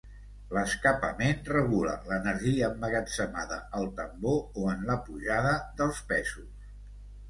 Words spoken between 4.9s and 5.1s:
la